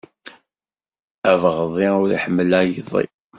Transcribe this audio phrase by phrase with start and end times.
[1.31, 3.05] Abeɣḍi ur iḥemmel agḍi.